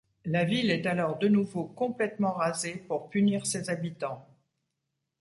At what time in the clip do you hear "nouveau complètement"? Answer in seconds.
1.27-2.31